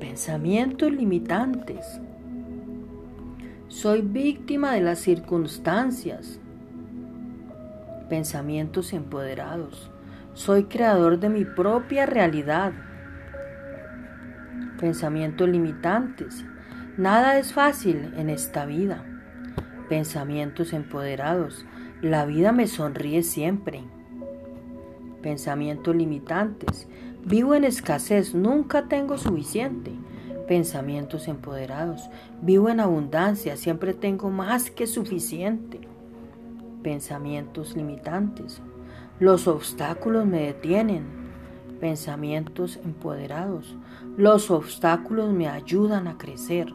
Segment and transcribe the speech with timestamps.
[0.00, 2.00] Pensamientos limitantes.
[3.68, 6.40] Soy víctima de las circunstancias.
[8.08, 9.90] Pensamientos empoderados.
[10.32, 12.72] Soy creador de mi propia realidad.
[14.80, 16.44] Pensamientos limitantes.
[16.96, 19.04] Nada es fácil en esta vida.
[19.88, 21.64] Pensamientos empoderados.
[22.02, 23.84] La vida me sonríe siempre.
[25.24, 26.86] Pensamientos limitantes.
[27.24, 29.90] Vivo en escasez, nunca tengo suficiente.
[30.46, 32.10] Pensamientos empoderados.
[32.42, 35.80] Vivo en abundancia, siempre tengo más que suficiente.
[36.82, 38.60] Pensamientos limitantes.
[39.18, 41.04] Los obstáculos me detienen.
[41.80, 43.78] Pensamientos empoderados.
[44.18, 46.70] Los obstáculos me ayudan a crecer.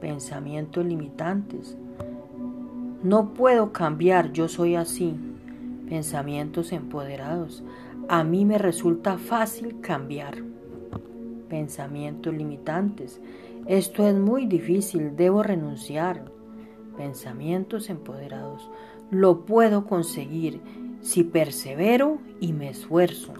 [0.00, 1.76] Pensamientos limitantes.
[3.02, 5.33] No puedo cambiar, yo soy así.
[5.88, 7.62] Pensamientos empoderados.
[8.08, 10.42] A mí me resulta fácil cambiar.
[11.48, 13.20] Pensamientos limitantes.
[13.66, 16.24] Esto es muy difícil, debo renunciar.
[16.96, 18.70] Pensamientos empoderados.
[19.10, 20.60] Lo puedo conseguir
[21.00, 23.34] si persevero y me esfuerzo.